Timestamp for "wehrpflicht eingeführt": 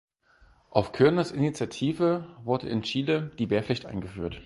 3.51-4.39